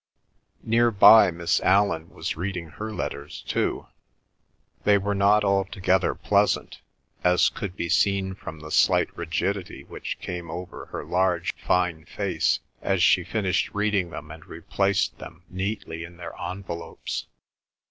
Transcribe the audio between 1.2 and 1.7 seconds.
Miss